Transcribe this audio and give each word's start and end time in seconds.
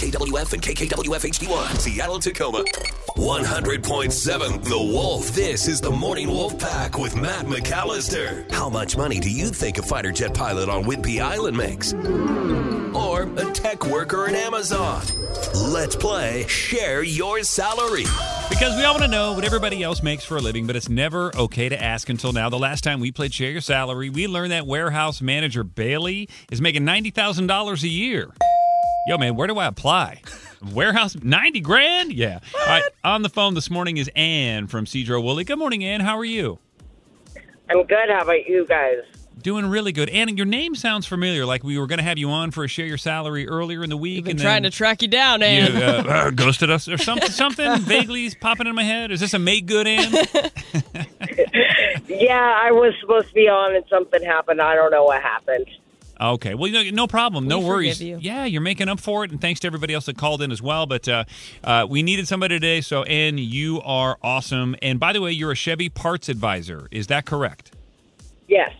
KKWF 0.00 0.54
and 0.54 0.62
KKWF 0.62 1.30
HD1, 1.30 1.78
Seattle, 1.78 2.18
Tacoma. 2.18 2.64
100.7 3.18 4.64
The 4.64 4.78
Wolf. 4.78 5.28
This 5.32 5.68
is 5.68 5.82
the 5.82 5.90
Morning 5.90 6.26
Wolf 6.26 6.58
Pack 6.58 6.96
with 6.96 7.14
Matt 7.16 7.44
McAllister. 7.44 8.50
How 8.50 8.70
much 8.70 8.96
money 8.96 9.20
do 9.20 9.30
you 9.30 9.48
think 9.48 9.76
a 9.76 9.82
fighter 9.82 10.10
jet 10.10 10.32
pilot 10.32 10.70
on 10.70 10.84
Whidbey 10.84 11.20
Island 11.20 11.54
makes? 11.54 11.92
Or 12.96 13.24
a 13.24 13.52
tech 13.52 13.84
worker 13.84 14.26
in 14.26 14.34
Amazon? 14.36 15.02
Let's 15.54 15.96
play 15.96 16.46
Share 16.48 17.02
Your 17.02 17.42
Salary. 17.42 18.04
Because 18.48 18.74
we 18.76 18.84
all 18.84 18.94
want 18.94 19.04
to 19.04 19.10
know 19.10 19.34
what 19.34 19.44
everybody 19.44 19.82
else 19.82 20.02
makes 20.02 20.24
for 20.24 20.38
a 20.38 20.40
living, 20.40 20.66
but 20.66 20.76
it's 20.76 20.88
never 20.88 21.30
okay 21.36 21.68
to 21.68 21.80
ask 21.80 22.08
until 22.08 22.32
now. 22.32 22.48
The 22.48 22.58
last 22.58 22.82
time 22.82 23.00
we 23.00 23.12
played 23.12 23.34
Share 23.34 23.50
Your 23.50 23.60
Salary, 23.60 24.08
we 24.08 24.26
learned 24.26 24.52
that 24.52 24.66
warehouse 24.66 25.20
manager 25.20 25.62
Bailey 25.62 26.26
is 26.50 26.62
making 26.62 26.84
$90,000 26.84 27.82
a 27.82 27.88
year. 27.88 28.30
Yo, 29.10 29.18
man, 29.18 29.34
where 29.34 29.48
do 29.48 29.58
I 29.58 29.66
apply? 29.66 30.22
Warehouse, 30.72 31.16
90 31.20 31.58
grand? 31.62 32.12
Yeah. 32.12 32.38
All 32.54 32.66
right, 32.66 32.84
on 33.02 33.22
the 33.22 33.28
phone 33.28 33.54
this 33.54 33.68
morning 33.68 33.96
is 33.96 34.08
Ann 34.14 34.68
from 34.68 34.84
Sedro-Woolley. 34.84 35.42
Good 35.42 35.58
morning, 35.58 35.82
Ann. 35.82 35.98
How 36.00 36.16
are 36.16 36.24
you? 36.24 36.60
I'm 37.68 37.84
good. 37.88 38.08
How 38.08 38.22
about 38.22 38.46
you 38.46 38.64
guys? 38.66 38.98
Doing 39.42 39.66
really 39.66 39.90
good. 39.90 40.10
Ann, 40.10 40.36
your 40.36 40.46
name 40.46 40.76
sounds 40.76 41.08
familiar, 41.08 41.44
like 41.44 41.64
we 41.64 41.76
were 41.76 41.88
going 41.88 41.98
to 41.98 42.04
have 42.04 42.18
you 42.18 42.30
on 42.30 42.52
for 42.52 42.62
a 42.62 42.68
Share 42.68 42.86
Your 42.86 42.98
Salary 42.98 43.48
earlier 43.48 43.82
in 43.82 43.90
the 43.90 43.96
week. 43.96 44.18
We've 44.18 44.24
been 44.26 44.30
and 44.30 44.40
trying 44.40 44.62
then 44.62 44.70
to 44.70 44.78
track 44.78 45.02
you 45.02 45.08
down, 45.08 45.40
you 45.40 45.46
Ann. 45.46 45.76
uh, 45.76 46.08
uh, 46.08 46.30
ghosted 46.30 46.70
us 46.70 46.86
or 46.86 46.96
something, 46.96 47.30
something 47.32 47.80
vaguely 47.80 48.26
is 48.26 48.36
popping 48.36 48.68
in 48.68 48.76
my 48.76 48.84
head. 48.84 49.10
Is 49.10 49.18
this 49.18 49.34
a 49.34 49.40
make 49.40 49.66
good, 49.66 49.88
Ann? 49.88 50.12
Yeah, 52.06 52.54
I 52.62 52.70
was 52.72 52.92
supposed 53.00 53.28
to 53.28 53.34
be 53.34 53.48
on 53.48 53.74
and 53.74 53.84
something 53.88 54.22
happened. 54.22 54.60
I 54.60 54.74
don't 54.74 54.90
know 54.90 55.04
what 55.04 55.22
happened. 55.22 55.66
Okay. 56.20 56.54
Well, 56.54 56.68
you 56.68 56.90
know, 56.90 57.02
no 57.04 57.06
problem. 57.06 57.48
No 57.48 57.60
We 57.60 57.64
worries. 57.64 58.02
you. 58.02 58.18
Yeah, 58.20 58.44
you're 58.44 58.60
making 58.60 58.88
up 58.88 59.00
for 59.00 59.24
it, 59.24 59.30
and 59.30 59.40
thanks 59.40 59.60
to 59.60 59.66
everybody 59.66 59.94
else 59.94 60.06
that 60.06 60.18
called 60.18 60.42
in 60.42 60.52
as 60.52 60.60
well. 60.60 60.84
But 60.86 61.08
uh, 61.08 61.24
uh, 61.64 61.86
we 61.88 62.02
needed 62.02 62.28
somebody 62.28 62.56
today, 62.56 62.80
so 62.82 63.04
Ann, 63.04 63.38
you 63.38 63.80
are 63.82 64.18
awesome. 64.22 64.76
And 64.82 65.00
by 65.00 65.12
the 65.14 65.20
way, 65.22 65.32
you're 65.32 65.52
a 65.52 65.56
Chevy 65.56 65.88
parts 65.88 66.28
advisor. 66.28 66.88
Is 66.90 67.06
that 67.06 67.24
correct? 67.24 67.72
Yes. 68.48 68.72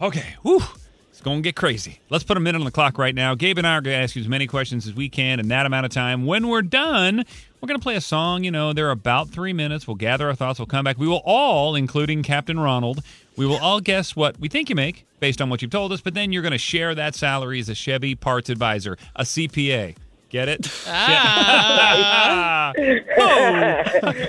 Okay. 0.00 0.34
Whew. 0.42 0.62
It's 1.10 1.24
going 1.24 1.38
to 1.38 1.42
get 1.42 1.56
crazy. 1.56 1.98
Let's 2.10 2.22
put 2.22 2.36
a 2.36 2.40
minute 2.40 2.60
on 2.60 2.64
the 2.64 2.70
clock 2.70 2.96
right 2.96 3.12
now. 3.14 3.34
Gabe 3.34 3.58
and 3.58 3.66
I 3.66 3.74
are 3.74 3.80
going 3.80 3.96
to 3.96 4.00
ask 4.00 4.14
you 4.14 4.22
as 4.22 4.28
many 4.28 4.46
questions 4.46 4.86
as 4.86 4.94
we 4.94 5.08
can 5.08 5.40
in 5.40 5.48
that 5.48 5.66
amount 5.66 5.84
of 5.84 5.90
time. 5.90 6.26
When 6.26 6.46
we're 6.46 6.62
done, 6.62 7.24
we're 7.60 7.66
going 7.66 7.78
to 7.78 7.82
play 7.82 7.96
a 7.96 8.00
song. 8.00 8.44
You 8.44 8.50
know, 8.50 8.72
they're 8.72 8.90
about 8.90 9.30
three 9.30 9.52
minutes. 9.52 9.86
We'll 9.86 9.96
gather 9.96 10.28
our 10.28 10.34
thoughts. 10.34 10.58
We'll 10.58 10.66
come 10.66 10.84
back. 10.84 10.98
We 10.98 11.06
will 11.08 11.22
all, 11.24 11.74
including 11.74 12.22
Captain 12.22 12.58
Ronald, 12.58 13.02
we 13.36 13.46
will 13.46 13.58
all 13.58 13.80
guess 13.80 14.16
what 14.16 14.38
we 14.38 14.48
think 14.48 14.68
you 14.68 14.74
make 14.74 15.06
based 15.20 15.40
on 15.40 15.50
what 15.50 15.62
you've 15.62 15.70
told 15.70 15.92
us, 15.92 16.00
but 16.00 16.14
then 16.14 16.32
you're 16.32 16.42
going 16.42 16.52
to 16.52 16.58
share 16.58 16.94
that 16.94 17.14
salary 17.14 17.60
as 17.60 17.68
a 17.68 17.74
Chevy 17.74 18.14
parts 18.14 18.50
advisor, 18.50 18.96
a 19.16 19.22
CPA. 19.22 19.96
Get 20.28 20.48
it? 20.48 20.70
Ah. 20.86 22.72
oh, 22.78 22.82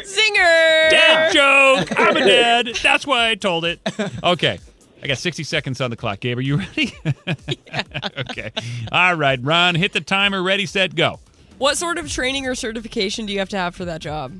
Zinger! 0.04 0.90
dad 0.90 1.34
joke. 1.34 2.00
I'm 2.00 2.16
a 2.16 2.26
dad. 2.26 2.70
That's 2.82 3.06
why 3.06 3.30
I 3.30 3.36
told 3.36 3.66
it. 3.66 3.82
Okay. 4.24 4.60
I 5.02 5.08
got 5.08 5.18
60 5.18 5.44
seconds 5.44 5.82
on 5.82 5.90
the 5.90 5.96
clock. 5.96 6.20
Gabe, 6.20 6.38
are 6.38 6.42
you 6.42 6.58
ready? 6.58 6.94
okay. 8.18 8.52
All 8.92 9.16
right, 9.16 9.40
Ron, 9.42 9.76
hit 9.76 9.94
the 9.94 10.02
timer. 10.02 10.44
Ready, 10.44 10.66
set, 10.66 10.96
go. 10.96 11.20
What 11.60 11.78
sort 11.78 11.98
of 11.98 12.10
training 12.10 12.48
or 12.48 12.56
certification 12.56 13.26
do 13.26 13.34
you 13.34 13.40
have 13.40 13.50
to 13.50 13.58
have 13.58 13.76
for 13.76 13.86
that 13.86 14.00
job? 14.02 14.34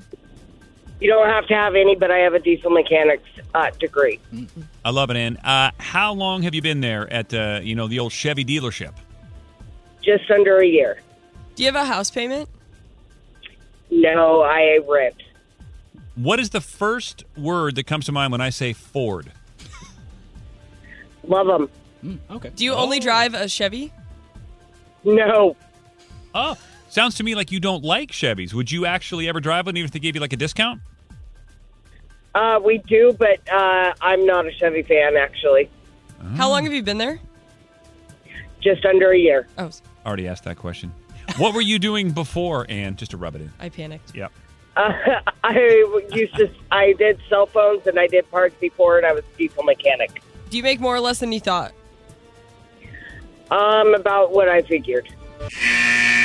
You 1.02 1.10
don't 1.10 1.28
have 1.28 1.48
to 1.48 1.54
have 1.54 1.76
any, 1.76 1.96
but 1.96 2.12
I 2.12 2.20
have 2.20 2.34
a 2.34 2.40
diesel 2.40 2.72
mechanics 2.72 3.28
uh, 3.54 3.70
degree. 3.72 4.20
I 4.84 4.90
love 4.90 5.10
it, 5.10 5.18
Ann. 5.18 5.38
Uh, 5.38 5.72
how 5.78 6.14
long 6.14 6.42
have 6.44 6.56
you 6.56 6.62
been 6.62 6.82
there 6.82 7.12
at, 7.12 7.34
uh, 7.34 7.60
you 7.62 7.76
know, 7.76 7.88
the 7.88 8.00
old 8.00 8.14
Chevy 8.14 8.44
dealership? 8.44 8.94
Just 10.02 10.32
under 10.32 10.60
a 10.60 10.66
year. 10.66 11.02
Do 11.56 11.64
you 11.64 11.68
have 11.68 11.76
a 11.76 11.86
house 11.86 12.10
payment? 12.10 12.48
No, 13.92 14.42
I 14.42 14.80
rent. 14.88 15.16
What 16.16 16.40
is 16.40 16.52
the 16.52 16.62
first 16.62 17.26
word 17.38 17.76
that 17.76 17.86
comes 17.86 18.06
to 18.06 18.14
mind 18.14 18.32
when 18.32 18.42
I 18.42 18.50
say 18.50 18.72
Ford? 18.72 19.32
Love 21.26 21.48
them. 21.48 22.20
Okay. 22.32 22.50
Do 22.56 22.64
you 22.64 22.74
only 22.74 23.00
drive 23.00 23.34
a 23.34 23.50
Chevy? 23.50 23.92
No. 25.04 25.58
Oh, 26.34 26.58
sounds 26.90 27.16
to 27.16 27.24
me 27.24 27.36
like 27.36 27.52
you 27.52 27.60
don't 27.60 27.84
like 27.84 28.12
Chevys. 28.12 28.54
Would 28.54 28.72
you 28.72 28.86
actually 28.86 29.28
ever 29.30 29.40
drive 29.40 29.66
one 29.66 29.78
even 29.78 29.86
if 29.86 29.92
they 29.92 30.00
gave 30.00 30.16
you 30.16 30.22
like 30.22 30.34
a 30.34 30.38
discount? 30.38 30.82
Uh, 32.36 32.60
we 32.64 32.78
do, 32.80 33.16
but 33.18 33.40
uh, 33.52 33.94
I'm 34.02 34.26
not 34.26 34.46
a 34.46 34.52
Chevy 34.52 34.84
fan, 34.84 35.18
actually. 35.18 35.70
How 36.36 36.50
long 36.50 36.64
have 36.64 36.74
you 36.74 36.84
been 36.84 36.98
there? 36.98 37.20
Just 38.62 38.86
under 38.86 39.12
a 39.12 39.18
year. 39.18 39.48
Oh, 39.58 39.72
Already 40.06 40.28
asked 40.28 40.44
that 40.44 40.58
question. 40.58 40.92
What 41.38 41.54
were 41.54 41.62
you 41.62 41.80
doing 41.80 42.12
before, 42.12 42.66
Ann? 42.70 42.96
Just 42.96 43.12
to 43.12 43.18
rub 43.18 43.36
it 43.36 43.42
in. 43.42 43.52
I 43.60 43.70
panicked. 43.70 44.16
Yep. 44.16 44.32
Uh, 44.76 44.94
I 45.44 45.86
used 46.12 46.36
to. 46.36 46.50
I 46.72 46.94
did 46.94 47.20
cell 47.30 47.46
phones 47.46 47.86
and 47.88 48.00
I 48.00 48.08
did 48.08 48.30
parts 48.32 48.56
before, 48.60 48.98
and 48.98 49.06
I 49.06 49.14
was 49.14 49.24
a 49.24 49.38
diesel 49.38 49.64
mechanic. 49.64 50.22
Do 50.50 50.58
you 50.58 50.64
make 50.64 50.80
more 50.80 50.96
or 50.96 51.00
less 51.00 51.20
than 51.20 51.32
you 51.32 51.40
thought? 51.40 51.74
Um, 53.52 53.94
about 53.94 54.32
what 54.32 54.50
I 54.50 54.62
figured. 54.62 55.08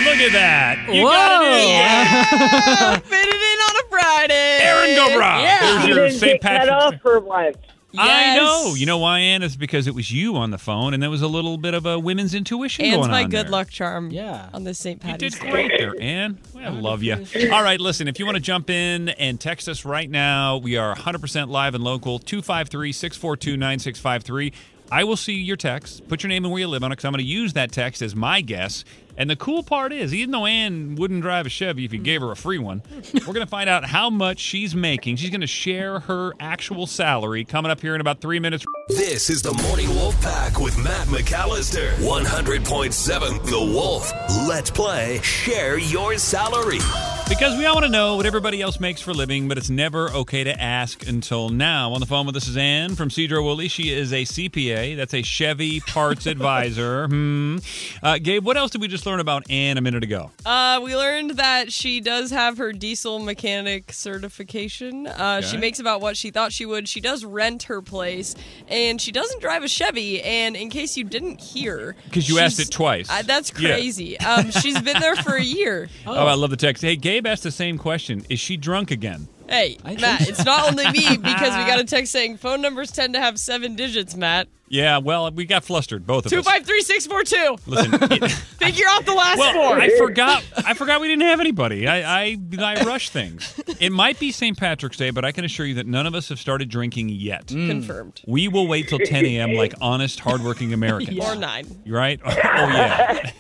Look 0.05 0.17
at 0.17 0.33
that. 0.33 0.89
You 0.95 1.03
Whoa. 1.05 1.11
got 1.11 1.45
it 1.45 1.63
in. 1.63 1.69
Yeah! 1.69 2.99
Fit 2.99 3.27
it 3.27 3.35
in 3.35 3.59
on 3.61 3.85
a 3.85 3.89
Friday. 3.89 4.59
Aaron 4.63 4.91
Gobra. 4.91 5.43
Yeah. 5.43 5.61
There's 5.61 5.83
You 5.89 5.95
your 5.95 6.05
didn't 6.09 6.19
St. 6.21 6.33
get 6.33 6.41
Patrick's 6.43 6.73
off 6.73 6.95
for 7.03 7.21
once. 7.21 7.57
I 7.97 8.35
know. 8.37 8.75
You 8.75 8.87
know 8.87 8.99
why, 8.99 9.21
Ann? 9.21 9.45
It's 9.45 9.55
because 9.55 9.87
it 9.87 9.95
was 9.95 10.11
you 10.11 10.35
on 10.35 10.51
the 10.51 10.59
phone, 10.59 10.95
and 10.95 11.03
there 11.03 11.11
was 11.11 11.23
a 11.23 11.29
little 11.29 11.57
bit 11.57 11.75
of 11.75 11.87
a 11.87 11.97
women's 11.97 12.35
intuition 12.35 12.83
going 12.85 12.95
on. 12.95 12.99
Ann's 12.99 13.07
going 13.07 13.13
my 13.13 13.23
on 13.23 13.31
good 13.31 13.47
there. 13.47 13.53
luck 13.53 13.71
charm. 13.71 14.11
Yeah. 14.11 14.49
On 14.53 14.65
this 14.65 14.81
St. 14.81 15.01
You 15.01 15.11
Patty's 15.11 15.35
did 15.35 15.43
Day. 15.43 15.51
great 15.53 15.73
there, 15.79 15.95
Ann. 16.01 16.39
I 16.59 16.71
love 16.71 17.05
you. 17.05 17.15
All 17.53 17.63
right, 17.63 17.81
listen, 17.81 18.09
if 18.09 18.19
you 18.19 18.25
want 18.27 18.35
to 18.35 18.43
jump 18.43 18.69
in 18.69 19.11
and 19.11 19.41
text 19.41 19.69
us 19.69 19.85
right 19.85 20.11
now, 20.11 20.57
we 20.57 20.77
are 20.77 20.93
100% 20.97 21.49
live 21.51 21.77
and 21.77 21.85
local, 21.85 22.19
253 22.19 22.91
642 22.91 23.57
9653. 23.57 24.53
I 24.95 25.03
will 25.03 25.17
see 25.17 25.33
your 25.33 25.57
text. 25.57 26.07
Put 26.07 26.23
your 26.23 26.29
name 26.29 26.45
and 26.45 26.53
where 26.53 26.61
you 26.61 26.69
live 26.69 26.85
on 26.85 26.93
it 26.93 26.95
because 26.95 27.05
I'm 27.05 27.11
going 27.11 27.19
to 27.19 27.29
use 27.29 27.55
that 27.55 27.73
text 27.73 28.01
as 28.01 28.15
my 28.15 28.41
guess. 28.41 28.85
And 29.17 29.29
the 29.29 29.35
cool 29.35 29.65
part 29.65 29.93
is, 29.93 30.15
even 30.15 30.31
though 30.31 30.47
Ann 30.47 30.95
wouldn't 30.95 31.21
drive 31.21 31.47
a 31.47 31.49
Chevy 31.49 31.85
if 31.85 31.93
you 31.93 31.99
gave 31.99 32.21
her 32.21 32.31
a 32.31 32.37
free 32.37 32.59
one, 32.59 32.81
we're 33.13 33.35
going 33.35 33.41
to 33.41 33.47
find 33.47 33.69
out 33.69 33.85
how 33.85 34.09
much 34.09 34.39
she's 34.39 34.73
making. 34.73 35.17
She's 35.17 35.31
going 35.31 35.41
to 35.41 35.49
share 35.49 35.99
her 35.99 36.33
actual 36.39 36.87
salary 36.87 37.45
coming 37.45 37.73
up 37.73 37.81
here 37.81 37.97
in 37.97 38.01
about 38.01 38.21
three 38.21 38.39
minutes. 38.39 38.65
This 38.87 39.31
is 39.31 39.43
the 39.43 39.55
Morning 39.65 39.89
Wolf 39.89 40.21
Pack 40.23 40.61
with 40.61 40.79
Matt 40.79 41.09
McAllister. 41.09 41.91
100.7 41.95 43.45
The 43.47 43.59
Wolf. 43.59 44.13
Let's 44.47 44.71
play 44.71 45.21
Share 45.23 45.77
Your 45.77 46.19
Salary. 46.19 46.79
Because 47.27 47.57
we 47.59 47.65
all 47.65 47.75
want 47.75 47.87
to 47.87 47.91
know 47.91 48.17
what 48.17 48.27
everybody 48.27 48.61
else 48.61 48.79
makes 48.79 49.01
for 49.01 49.11
a 49.11 49.15
living, 49.15 49.49
but 49.49 49.57
it's 49.59 49.71
never 49.71 50.11
okay 50.11 50.45
to 50.45 50.61
ask 50.61 51.09
until 51.09 51.49
now. 51.49 51.93
On 51.93 51.99
the 51.99 52.07
phone 52.07 52.27
with 52.27 52.37
us 52.37 52.47
is 52.47 52.57
Ann 52.57 52.95
from 52.95 53.09
Sedro-Woolley. 53.09 53.67
She 53.69 53.91
is 53.91 54.13
a 54.13 54.23
CPA. 54.25 54.95
That's 54.97 55.15
a 55.15 55.23
Chevy 55.23 55.81
parts 55.81 56.27
advisor. 56.27 57.09
Hmm. 57.15 57.59
Uh, 58.03 58.19
Gabe, 58.19 58.45
what 58.45 58.57
else 58.57 58.71
did 58.71 58.81
we 58.81 58.89
just 58.89 59.07
learn 59.07 59.21
about 59.21 59.49
Ann 59.51 59.79
a 59.79 59.81
minute 59.81 60.03
ago? 60.05 60.31
Uh, 60.45 60.81
we 60.83 60.95
learned 60.97 61.33
that 61.33 61.73
she 61.73 62.01
does 62.01 62.31
have 62.31 62.59
her 62.59 62.73
diesel 62.73 63.19
mechanic 63.19 63.93
certification. 63.93 65.07
Uh, 65.07 65.41
She 65.41 65.57
makes 65.57 65.81
about 65.81 66.01
what 66.01 66.17
she 66.17 66.31
thought 66.31 66.53
she 66.53 66.67
would. 66.67 66.89
She 66.89 67.01
does 67.01 67.25
rent 67.25 67.65
her 67.65 67.81
place, 67.83 68.35
and 68.69 69.01
she 69.01 69.13
doesn't 69.13 69.41
drive 69.41 69.63
a 69.63 69.69
Chevy. 69.69 70.23
And 70.23 70.57
in 70.57 70.71
case 70.71 70.97
you 70.97 71.05
didn't 71.05 71.41
hear, 71.41 71.95
because 72.05 72.29
you 72.29 72.39
asked 72.39 72.59
it 72.61 72.71
twice. 72.71 73.09
That's 73.25 73.53
Yeah. 73.59 73.71
crazy. 73.75 74.19
Um, 74.21 74.51
she's 74.51 74.81
been 74.81 75.01
there 75.01 75.17
for 75.17 75.35
a 75.35 75.43
year. 75.45 75.89
Oh. 76.07 76.13
I 76.27 76.35
love 76.35 76.51
the 76.51 76.57
text. 76.57 76.83
Hey, 76.83 76.97
Gabe 76.97 77.14
asked 77.25 77.43
the 77.43 77.51
same 77.51 77.79
question. 77.79 78.25
Is 78.29 78.41
she 78.41 78.57
drunk 78.57 78.91
again? 78.91 79.29
Hey, 79.49 79.77
I 79.85 79.95
Matt, 79.97 80.19
think- 80.21 80.31
it's 80.31 80.45
not 80.45 80.69
only 80.71 80.85
me 80.91 81.17
because 81.19 81.57
we 81.57 81.65
got 81.67 81.79
a 81.79 81.85
text 81.85 82.13
saying 82.13 82.39
phone 82.39 82.61
numbers 82.63 82.91
tend 82.91 83.13
to 83.15 83.21
have 83.21 83.39
seven 83.39 83.77
digits, 83.77 84.15
Matt. 84.17 84.49
Yeah, 84.67 84.97
well, 84.99 85.31
we 85.31 85.45
got 85.45 85.63
flustered, 85.63 86.07
both 86.07 86.25
of 86.25 86.33
Two 86.33 86.39
us. 86.39 86.45
five 86.47 86.65
three 86.65 86.81
six 86.81 87.07
four 87.07 87.23
two. 87.23 87.57
Listen, 87.67 87.93
it- 88.11 88.31
Figure 88.31 88.87
out 88.89 89.05
the 89.05 89.13
last 89.13 89.39
well, 89.39 89.53
four. 89.53 89.79
I 89.79 89.91
forgot. 89.99 90.43
I 90.57 90.73
forgot 90.73 91.03
we 91.03 91.09
didn't 91.09 91.25
have 91.25 91.39
anybody. 91.39 91.87
I, 91.87 92.23
I 92.23 92.39
I 92.59 92.83
rush 92.85 93.11
things. 93.11 93.61
It 93.79 93.93
might 93.93 94.19
be 94.19 94.33
St. 94.33 94.57
Patrick's 94.57 94.97
Day, 94.97 95.11
but 95.11 95.23
I 95.27 95.33
can 95.33 95.45
assure 95.45 95.67
you 95.67 95.75
that 95.75 95.87
none 95.87 96.07
of 96.07 96.15
us 96.15 96.31
have 96.31 96.39
started 96.41 96.71
drinking 96.71 97.11
yet. 97.11 97.49
Mm. 97.49 97.69
Confirmed. 97.69 98.23
We 98.27 98.49
will 98.49 98.67
wait 98.67 98.89
till 98.89 98.99
10 98.99 99.27
a.m. 99.27 99.53
like 99.53 99.75
honest, 99.83 100.19
hardworking 100.21 100.73
Americans. 100.73 101.19
Or 101.23 101.37
nine. 101.37 101.67
You 101.85 101.95
Right? 101.95 102.19
Oh, 102.25 102.31
yeah. 102.33 103.31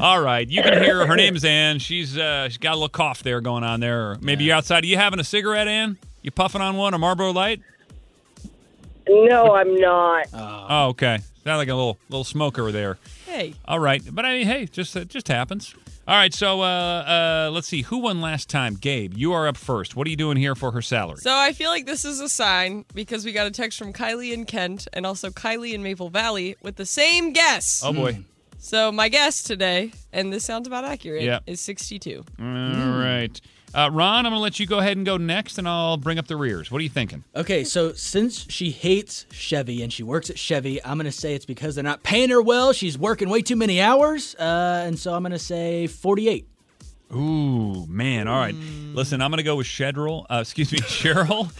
All 0.00 0.20
right, 0.20 0.48
you 0.48 0.62
can 0.62 0.82
hear 0.82 0.98
her. 0.98 1.06
Her 1.06 1.16
name's 1.16 1.44
Ann. 1.44 1.78
She's 1.78 2.16
uh, 2.18 2.48
she's 2.48 2.58
got 2.58 2.72
a 2.72 2.76
little 2.76 2.88
cough 2.88 3.22
there 3.22 3.40
going 3.40 3.64
on 3.64 3.80
there. 3.80 4.10
Or 4.12 4.18
maybe 4.20 4.44
you're 4.44 4.56
outside. 4.56 4.84
Are 4.84 4.86
you 4.86 4.96
having 4.96 5.20
a 5.20 5.24
cigarette, 5.24 5.68
Ann? 5.68 5.98
You 6.22 6.30
puffing 6.30 6.60
on 6.60 6.76
one, 6.76 6.94
a 6.94 6.98
Marlboro 6.98 7.32
Light? 7.32 7.60
No, 9.08 9.54
I'm 9.54 9.74
not. 9.80 10.26
Oh, 10.32 10.88
okay. 10.90 11.18
Sound 11.44 11.58
like 11.58 11.68
a 11.68 11.74
little 11.74 11.98
little 12.08 12.24
smoker 12.24 12.70
there. 12.70 12.98
Hey, 13.26 13.54
All 13.64 13.78
right, 13.80 14.02
but 14.10 14.24
I 14.24 14.38
mean, 14.38 14.46
hey, 14.46 14.66
just 14.66 14.94
it 14.94 15.08
just 15.08 15.28
happens. 15.28 15.74
All 16.06 16.16
right, 16.16 16.34
so 16.34 16.60
uh, 16.62 16.64
uh, 16.64 17.50
let's 17.52 17.68
see 17.68 17.82
who 17.82 17.98
won 17.98 18.20
last 18.20 18.50
time. 18.50 18.74
Gabe, 18.74 19.14
you 19.16 19.32
are 19.32 19.46
up 19.46 19.56
first. 19.56 19.94
What 19.94 20.06
are 20.06 20.10
you 20.10 20.16
doing 20.16 20.36
here 20.36 20.54
for 20.56 20.72
her 20.72 20.82
salary? 20.82 21.18
so 21.18 21.32
I 21.32 21.52
feel 21.52 21.70
like 21.70 21.86
this 21.86 22.04
is 22.04 22.18
a 22.20 22.28
sign 22.28 22.84
because 22.92 23.24
we 23.24 23.32
got 23.32 23.46
a 23.46 23.50
text 23.52 23.78
from 23.78 23.92
Kylie 23.92 24.32
in 24.32 24.44
Kent 24.44 24.88
and 24.92 25.06
also 25.06 25.30
Kylie 25.30 25.72
in 25.74 25.82
Maple 25.82 26.10
Valley 26.10 26.56
with 26.62 26.74
the 26.76 26.86
same 26.86 27.32
guess. 27.32 27.82
oh 27.84 27.92
boy. 27.92 28.24
So 28.64 28.92
my 28.92 29.08
guess 29.08 29.42
today, 29.42 29.90
and 30.12 30.32
this 30.32 30.44
sounds 30.44 30.68
about 30.68 30.84
accurate, 30.84 31.24
Yeah. 31.24 31.40
is 31.48 31.60
62. 31.60 32.24
All 32.38 32.44
right, 32.46 33.40
uh, 33.74 33.90
Ron, 33.92 34.24
I'm 34.24 34.30
gonna 34.30 34.38
let 34.40 34.60
you 34.60 34.66
go 34.66 34.78
ahead 34.78 34.96
and 34.96 35.04
go 35.04 35.16
next, 35.16 35.58
and 35.58 35.68
I'll 35.68 35.96
bring 35.96 36.16
up 36.16 36.28
the 36.28 36.36
rears. 36.36 36.70
What 36.70 36.78
are 36.78 36.84
you 36.84 36.88
thinking? 36.88 37.24
Okay, 37.34 37.64
so 37.64 37.92
since 37.92 38.46
she 38.48 38.70
hates 38.70 39.26
Chevy 39.32 39.82
and 39.82 39.92
she 39.92 40.04
works 40.04 40.30
at 40.30 40.38
Chevy, 40.38 40.82
I'm 40.84 40.96
gonna 40.96 41.10
say 41.10 41.34
it's 41.34 41.44
because 41.44 41.74
they're 41.74 41.82
not 41.82 42.04
paying 42.04 42.30
her 42.30 42.40
well. 42.40 42.72
She's 42.72 42.96
working 42.96 43.28
way 43.28 43.42
too 43.42 43.56
many 43.56 43.80
hours, 43.80 44.36
uh, 44.36 44.84
and 44.86 44.96
so 44.96 45.12
I'm 45.12 45.24
gonna 45.24 45.40
say 45.40 45.88
48. 45.88 46.46
Ooh, 47.12 47.84
man. 47.88 48.28
All 48.28 48.38
right. 48.38 48.54
Listen, 48.54 49.20
I'm 49.20 49.30
going 49.30 49.36
to 49.36 49.42
go 49.42 49.56
with 49.56 49.66
Cheryl. 49.66 50.24
Uh, 50.30 50.38
excuse 50.40 50.72
me, 50.72 50.78
Cheryl. 50.80 51.50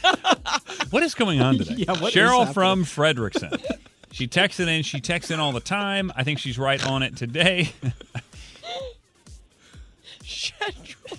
what 0.90 1.02
is 1.02 1.14
going 1.14 1.42
on 1.42 1.58
today? 1.58 1.74
Yeah, 1.76 1.92
what 2.00 2.04
is 2.04 2.14
Cheryl 2.14 2.46
happening? 2.46 2.54
from 2.54 2.84
Frederickson. 2.86 3.62
She 4.12 4.28
texted 4.28 4.68
in. 4.68 4.82
She 4.82 5.00
texts 5.00 5.30
in 5.30 5.40
all 5.40 5.52
the 5.52 5.60
time. 5.60 6.12
I 6.14 6.22
think 6.22 6.38
she's 6.38 6.58
right 6.58 6.84
on 6.86 7.02
it 7.02 7.16
today. 7.16 7.72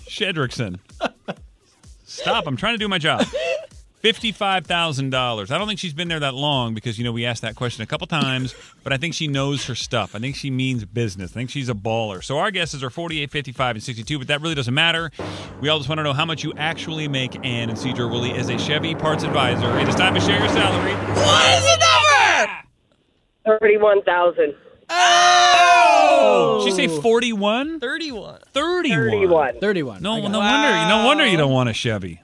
Shedrickson. 0.06 0.78
Stop. 2.04 2.46
I'm 2.46 2.56
trying 2.56 2.74
to 2.74 2.78
do 2.78 2.88
my 2.88 2.98
job. 2.98 3.26
$55,000. 4.04 5.50
I 5.50 5.58
don't 5.58 5.66
think 5.66 5.80
she's 5.80 5.94
been 5.94 6.08
there 6.08 6.20
that 6.20 6.34
long 6.34 6.74
because, 6.74 6.98
you 6.98 7.04
know, 7.04 7.12
we 7.12 7.24
asked 7.24 7.40
that 7.40 7.56
question 7.56 7.82
a 7.82 7.86
couple 7.86 8.06
times, 8.06 8.54
but 8.82 8.92
I 8.92 8.98
think 8.98 9.14
she 9.14 9.28
knows 9.28 9.64
her 9.64 9.74
stuff. 9.74 10.14
I 10.14 10.18
think 10.18 10.36
she 10.36 10.50
means 10.50 10.84
business. 10.84 11.30
I 11.30 11.34
think 11.34 11.48
she's 11.48 11.70
a 11.70 11.74
baller. 11.74 12.22
So 12.22 12.36
our 12.36 12.50
guesses 12.50 12.84
are 12.84 12.90
48, 12.90 13.30
55, 13.30 13.76
and 13.76 13.82
62, 13.82 14.18
but 14.18 14.28
that 14.28 14.42
really 14.42 14.54
doesn't 14.54 14.74
matter. 14.74 15.10
We 15.62 15.70
all 15.70 15.78
just 15.78 15.88
want 15.88 16.00
to 16.00 16.02
know 16.02 16.12
how 16.12 16.26
much 16.26 16.44
you 16.44 16.52
actually 16.58 17.08
make. 17.08 17.34
Ann 17.46 17.70
and 17.70 17.78
Sedro-Woolley 17.78 18.32
is 18.32 18.50
a 18.50 18.58
Chevy 18.58 18.94
parts 18.94 19.24
advisor. 19.24 19.78
It 19.78 19.88
is 19.88 19.94
time 19.94 20.14
to 20.14 20.20
share 20.20 20.38
your 20.38 20.50
salary. 20.50 20.92
What 20.92 21.58
is 21.58 21.64
number? 21.64 21.83
Thirty-one 23.46 24.02
thousand. 24.02 24.54
Oh! 24.88 26.62
Did 26.64 26.70
she 26.74 26.88
say 26.88 27.00
41? 27.00 27.80
31. 27.80 28.38
31. 28.52 29.10
Thirty-one. 29.10 29.60
31. 29.60 30.02
No, 30.02 30.16
no 30.16 30.26
it. 30.26 30.32
wonder. 30.32 30.88
No 30.88 31.04
wonder 31.06 31.26
you 31.26 31.36
don't 31.36 31.52
want 31.52 31.68
a 31.68 31.72
Chevy. 31.72 32.20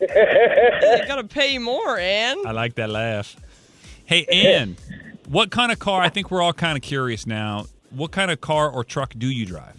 I 0.00 1.04
gotta 1.06 1.24
pay 1.24 1.58
more, 1.58 1.96
Ann. 1.98 2.38
I 2.46 2.50
like 2.52 2.74
that 2.74 2.90
laugh. 2.90 3.36
Hey, 4.04 4.24
Ann, 4.26 4.76
what 5.28 5.50
kind 5.50 5.70
of 5.70 5.78
car? 5.78 6.00
I 6.02 6.08
think 6.08 6.30
we're 6.30 6.42
all 6.42 6.52
kind 6.52 6.76
of 6.76 6.82
curious 6.82 7.26
now. 7.26 7.66
What 7.90 8.10
kind 8.10 8.30
of 8.30 8.40
car 8.40 8.68
or 8.70 8.82
truck 8.84 9.14
do 9.16 9.28
you 9.28 9.46
drive? 9.46 9.78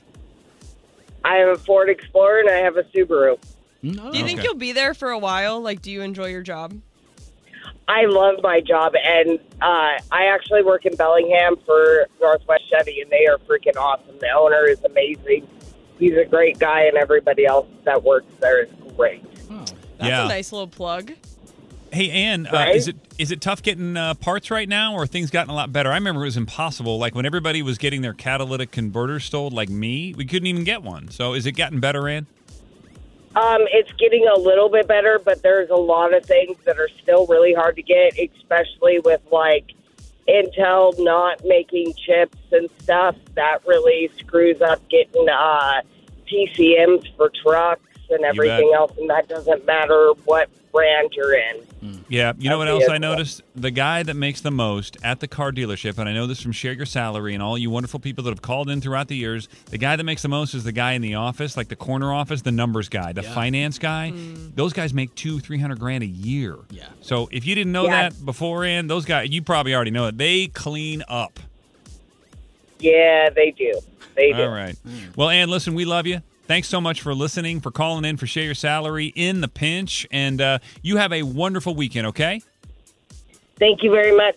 I 1.25 1.35
have 1.35 1.49
a 1.49 1.55
Ford 1.57 1.89
Explorer 1.89 2.39
and 2.39 2.49
I 2.49 2.57
have 2.57 2.77
a 2.77 2.83
Subaru. 2.83 3.37
No. 3.81 4.11
Do 4.11 4.17
you 4.17 4.23
think 4.25 4.39
Okay. 4.39 4.47
you'll 4.47 4.55
be 4.57 4.71
there 4.71 4.93
for 4.93 5.09
a 5.09 5.19
while? 5.19 5.59
Like, 5.61 5.81
do 5.81 5.91
you 5.91 6.01
enjoy 6.01 6.27
your 6.27 6.41
job? 6.41 6.73
I 7.87 8.05
love 8.05 8.35
my 8.41 8.61
job, 8.61 8.93
and 9.03 9.39
uh, 9.61 9.99
I 10.11 10.25
actually 10.33 10.63
work 10.63 10.85
in 10.85 10.95
Bellingham 10.95 11.55
for 11.65 12.07
Northwest 12.21 12.63
Chevy, 12.69 13.01
and 13.01 13.11
they 13.11 13.25
are 13.27 13.37
freaking 13.39 13.75
awesome. 13.77 14.17
The 14.19 14.29
owner 14.31 14.65
is 14.65 14.81
amazing. 14.83 15.47
He's 15.99 16.15
a 16.17 16.25
great 16.25 16.59
guy, 16.59 16.83
and 16.85 16.95
everybody 16.97 17.45
else 17.45 17.67
that 17.83 18.03
works 18.03 18.31
there 18.39 18.63
is 18.63 18.69
great. 18.95 19.23
That's 19.49 19.73
Yeah. 20.09 20.25
a 20.25 20.27
nice 20.29 20.51
little 20.51 20.67
plug. 20.67 21.11
Hey, 21.91 22.09
Ann, 22.09 22.47
uh, 22.47 22.71
is 22.73 22.87
it 22.87 22.95
is 23.19 23.29
it 23.31 23.39
tough 23.39 23.61
getting 23.61 23.95
uh, 23.95 24.15
parts 24.15 24.49
right 24.49 24.67
now, 24.67 24.95
or 24.95 25.05
things 25.05 25.29
gotten 25.29 25.51
a 25.51 25.55
lot 25.55 25.71
better? 25.71 25.91
I 25.91 25.95
remember 25.95 26.21
it 26.21 26.25
was 26.25 26.37
impossible. 26.37 26.97
Like 26.97 27.13
when 27.13 27.25
everybody 27.25 27.61
was 27.61 27.77
getting 27.77 28.01
their 28.01 28.13
catalytic 28.15 28.71
converters 28.71 29.25
sold, 29.25 29.53
like 29.53 29.69
me, 29.69 30.15
we 30.17 30.25
couldn't 30.25 30.47
even 30.47 30.63
get 30.63 30.81
one. 30.81 31.11
So 31.11 31.33
is 31.35 31.45
it 31.45 31.51
gotten 31.51 31.79
better, 31.79 32.07
Ann? 32.07 32.25
Um, 33.35 33.61
it's 33.71 33.91
getting 33.93 34.27
a 34.27 34.37
little 34.37 34.69
bit 34.69 34.87
better, 34.87 35.19
but 35.23 35.41
there's 35.41 35.69
a 35.69 35.75
lot 35.75 36.13
of 36.13 36.23
things 36.25 36.57
that 36.65 36.77
are 36.77 36.89
still 37.01 37.25
really 37.25 37.53
hard 37.53 37.75
to 37.77 37.81
get, 37.81 38.13
especially 38.19 38.99
with 38.99 39.21
like 39.31 39.73
Intel 40.27 40.93
not 40.99 41.41
making 41.43 41.93
chips 41.93 42.37
and 42.51 42.69
stuff. 42.79 43.15
That 43.35 43.59
really 43.65 44.11
screws 44.19 44.61
up 44.61 44.87
getting 44.89 45.27
uh, 45.29 45.81
PCMs 46.31 47.15
for 47.17 47.31
trucks 47.43 47.92
and 48.09 48.23
everything 48.23 48.71
else, 48.75 48.91
and 48.97 49.09
that 49.09 49.27
doesn't 49.27 49.65
matter 49.65 50.11
what 50.25 50.49
brand 50.71 51.11
you're 51.15 51.35
in. 51.35 51.57
Hmm. 51.81 51.95
Yeah, 52.09 52.33
you 52.39 52.49
know 52.49 52.57
what 52.57 52.67
else 52.67 52.87
I 52.89 52.97
noticed? 52.97 53.41
The 53.55 53.69
guy 53.69 54.01
that 54.03 54.15
makes 54.15 54.41
the 54.41 54.49
most 54.51 54.97
at 55.03 55.19
the 55.19 55.27
car 55.27 55.51
dealership, 55.51 55.97
and 55.99 56.07
I 56.09 56.13
know 56.13 56.25
this 56.25 56.41
from 56.41 56.51
Share 56.51 56.73
Your 56.73 56.85
Salary 56.85 57.33
and 57.33 57.43
all 57.43 57.57
you 57.57 57.69
wonderful 57.69 57.99
people 57.99 58.23
that 58.23 58.31
have 58.31 58.41
called 58.41 58.69
in 58.69 58.81
throughout 58.81 59.07
the 59.07 59.15
years. 59.15 59.47
The 59.69 59.77
guy 59.77 59.95
that 59.95 60.03
makes 60.03 60.21
the 60.23 60.29
most 60.29 60.53
is 60.55 60.63
the 60.63 60.71
guy 60.71 60.93
in 60.93 61.01
the 61.01 61.15
office, 61.15 61.55
like 61.57 61.67
the 61.67 61.75
corner 61.75 62.11
office, 62.13 62.41
the 62.41 62.51
numbers 62.51 62.89
guy, 62.89 63.11
the 63.13 63.23
finance 63.23 63.77
guy. 63.77 64.09
Hmm. 64.09 64.49
Those 64.55 64.73
guys 64.73 64.93
make 64.93 65.13
two, 65.15 65.39
three 65.39 65.59
hundred 65.59 65.79
grand 65.79 66.03
a 66.03 66.07
year. 66.07 66.57
Yeah. 66.71 66.87
So 67.01 67.29
if 67.31 67.45
you 67.45 67.53
didn't 67.55 67.73
know 67.73 67.85
Yeah. 67.85 68.09
that 68.09 68.25
beforehand, 68.25 68.89
those 68.89 69.05
guys, 69.05 69.29
you 69.29 69.41
probably 69.43 69.75
already 69.75 69.91
know 69.91 70.07
it. 70.07 70.17
They 70.17 70.47
clean 70.47 71.03
up. 71.07 71.39
Yeah, 72.79 73.29
they 73.29 73.51
do. 73.51 73.79
They 74.15 74.31
do. 74.31 74.43
All 74.43 74.49
right. 74.49 74.75
Well, 75.15 75.29
Ann, 75.29 75.49
listen, 75.49 75.73
we 75.73 75.85
love 75.85 76.05
you. 76.07 76.21
Thanks 76.45 76.67
so 76.67 76.81
much 76.81 77.01
for 77.01 77.15
listening, 77.15 77.61
for 77.61 77.71
calling 77.71 78.03
in, 78.03 78.17
for 78.17 78.27
share 78.27 78.43
your 78.43 78.53
salary 78.53 79.13
in 79.15 79.39
the 79.39 79.47
pinch, 79.47 80.05
and 80.11 80.41
uh, 80.41 80.59
you 80.81 80.97
have 80.97 81.13
a 81.13 81.23
wonderful 81.23 81.73
weekend. 81.73 82.07
Okay. 82.07 82.41
Thank 83.57 83.81
you 83.81 83.91
very 83.91 84.15
much. 84.15 84.35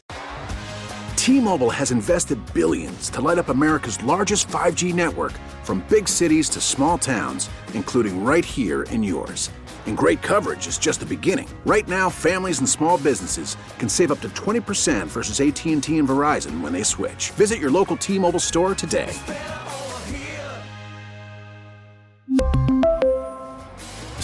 T-Mobile 1.17 1.71
has 1.71 1.91
invested 1.91 2.39
billions 2.55 3.11
to 3.11 3.21
light 3.21 3.39
up 3.39 3.49
America's 3.49 4.01
largest 4.05 4.47
5G 4.47 4.95
network 4.95 5.33
from 5.65 5.85
big 5.89 6.09
cities 6.09 6.49
to 6.51 6.61
small 6.61 6.97
towns, 6.99 7.51
including 7.75 8.25
right 8.25 8.45
here 8.45 8.85
in 8.85 9.03
yours. 9.03 9.51
And 9.87 9.97
great 9.97 10.23
coverage 10.23 10.69
is 10.69 10.79
just 10.79 11.01
the 11.01 11.07
beginning. 11.07 11.49
Right 11.65 11.89
now, 11.89 12.09
families 12.09 12.61
and 12.61 12.69
small 12.69 12.99
businesses 12.99 13.57
can 13.79 13.89
save 13.89 14.13
up 14.13 14.21
to 14.21 14.29
20% 14.29 15.09
versus 15.09 15.41
AT&T 15.41 15.73
and 15.73 15.83
Verizon 15.83 16.61
when 16.61 16.73
they 16.73 16.85
switch. 16.85 17.31
Visit 17.33 17.59
your 17.59 17.71
local 17.73 17.97
T-Mobile 17.97 18.39
store 18.39 18.77
today. 18.77 19.13